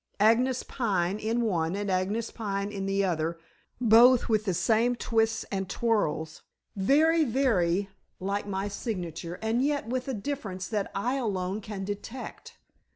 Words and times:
Agnes 0.19 0.63
Pine 0.63 1.19
in 1.19 1.41
one 1.41 1.75
and 1.75 1.91
Agnes 1.91 2.31
Pine 2.31 2.71
in 2.71 2.87
the 2.87 3.05
other, 3.05 3.37
both 3.79 4.27
with 4.29 4.45
the 4.45 4.53
same 4.55 4.95
twists 4.95 5.43
and 5.51 5.69
twirls 5.69 6.41
very, 6.75 7.23
very 7.23 7.87
like 8.19 8.47
my 8.47 8.67
signature 8.67 9.37
and 9.43 9.63
yet 9.63 9.87
with 9.87 10.07
a 10.07 10.15
difference 10.15 10.67
that 10.67 10.89
I 10.95 11.17
alone 11.17 11.61
can 11.61 11.85
detect. 11.85 12.57